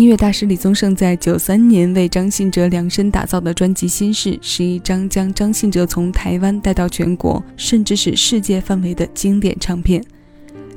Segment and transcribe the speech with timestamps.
[0.00, 10.02] 音乐大师李宗盛在九三年为张信哲量身打造的专辑《心事》是一张将张信哲从台湾带到全国，甚至是世界范围的经典唱片。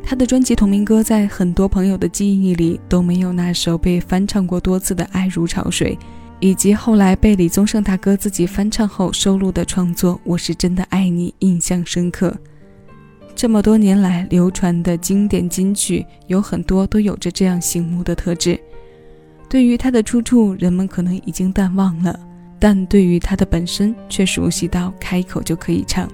[0.04, 5.98] 他的专辑同名歌在很多朋友的记忆里都没有那首被翻唱过多次的《爱如潮水》，
[6.42, 12.36] 以及后来被李宗盛大哥自己翻唱后收录的创作《我是真的爱你》印象深刻。
[13.34, 18.60] 这么多年来流传的经典金曲，有很多都有着这样醒目的特质。
[19.54, 22.20] 对于它的出处，人们可能已经淡忘了，
[22.58, 26.10] 但对于它的本身却熟悉到开口就可以唱。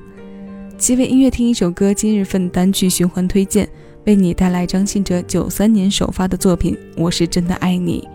[0.77, 3.66] 七位音乐听一首歌，今日份单曲循环推荐，
[4.05, 8.05] 为你带来张信哲九三年首发的作品《我是真的爱你》。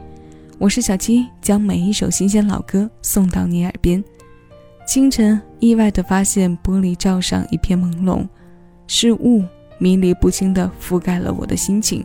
[0.59, 4.04] 我是小七，将每一首新鲜老歌送到你耳边。
[4.87, 8.29] 清晨，意外地发现玻璃罩上一片朦胧，
[8.87, 9.43] 是雾
[9.79, 12.04] 迷离不清地覆盖了我的心情。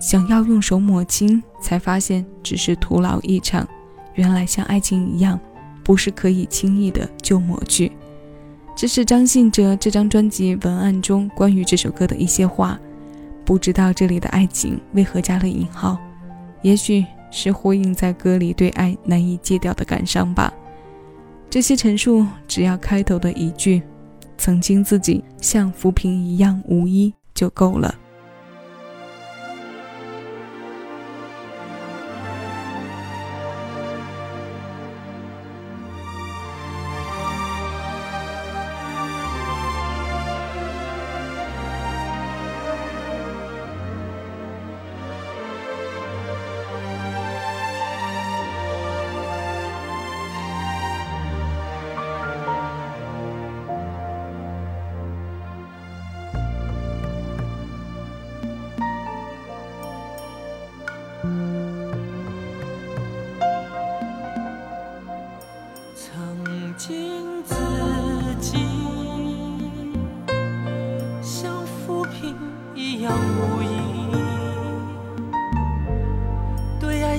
[0.00, 3.66] 想要用手抹清，才发现只是徒劳一场。
[4.14, 5.38] 原来像爱情一样，
[5.84, 7.92] 不是可以轻易的就抹去。
[8.76, 12.78] 这是张信哲这张专辑文案中关于这首歌的一些话。
[13.44, 15.96] 不知道这里的爱情为何加了引号，
[16.62, 20.52] 也许是呼应在歌里对爱难以戒掉的感伤吧。
[21.48, 23.82] 这些陈述只要开头的一句
[24.36, 27.94] “曾经自己像浮萍一样无依”就够了。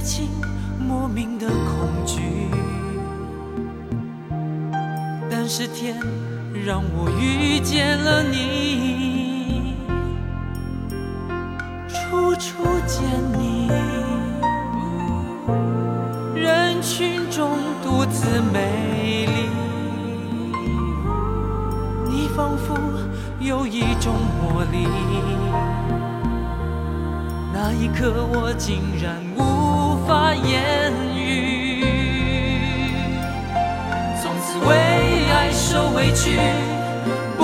[0.01, 0.29] 情
[0.79, 2.21] 莫名的恐惧，
[5.29, 5.95] 但是天
[6.65, 9.75] 让我遇见了你，
[11.87, 13.03] 处处见
[13.37, 13.69] 你，
[16.35, 19.49] 人群中独自美丽，
[22.09, 22.75] 你仿佛
[23.39, 24.87] 有一种魔力，
[27.53, 29.58] 那一刻我竟然无。
[30.09, 31.85] 发言语，
[34.19, 34.75] 从此为
[35.31, 36.35] 爱受委屈，
[37.37, 37.43] 不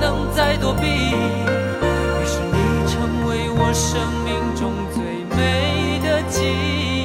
[0.00, 0.86] 能再躲避。
[0.86, 5.02] 于是你成为我生命中最
[5.36, 7.04] 美的记忆，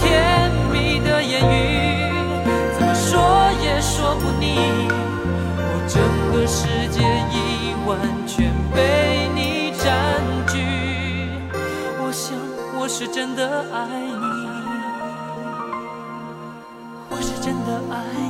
[0.00, 2.10] 甜蜜的言语，
[2.72, 3.12] 怎么说
[3.62, 4.56] 也说不腻。
[5.58, 6.00] 我整
[6.32, 7.36] 个世界已
[7.86, 8.00] 完
[13.36, 14.52] 的爱你。
[17.10, 18.21] 我是真的爱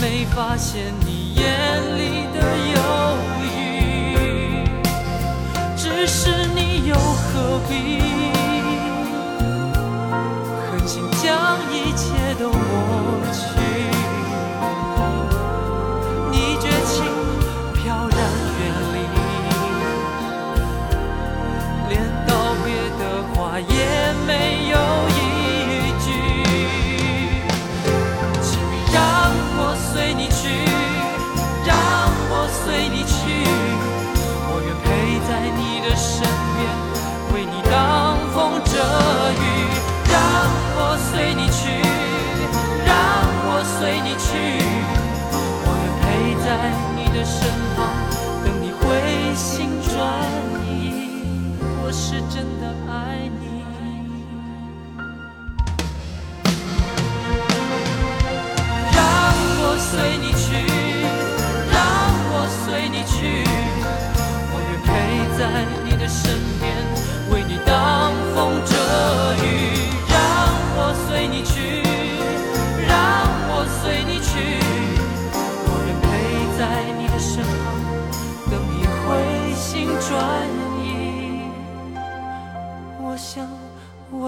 [0.00, 1.42] 没发现你眼
[1.96, 2.36] 里的
[2.74, 2.78] 犹
[3.42, 4.64] 豫，
[5.76, 7.72] 只是你又何必
[10.70, 11.26] 狠心将
[11.72, 12.04] 一切
[12.38, 12.56] 都抹
[13.32, 13.36] 去？
[16.30, 16.94] 你绝情
[17.74, 18.18] 飘然
[18.58, 18.60] 远
[18.94, 18.96] 离，
[21.88, 21.92] 连
[22.26, 22.30] 道
[22.64, 22.66] 别
[22.98, 23.02] 的
[23.32, 23.72] 话也
[24.26, 24.30] 没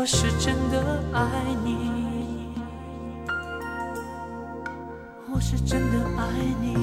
[0.00, 1.28] 我是真的爱
[1.62, 2.54] 你。
[5.30, 6.24] 我是真的爱
[6.58, 6.74] 你。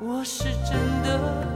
[0.00, 1.53] 我是真的